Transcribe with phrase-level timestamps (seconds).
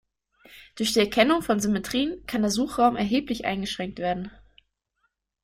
[0.77, 4.31] Durch die Erkennung von Symmetrien kann der Suchraum erheblich eingeschränkt werden.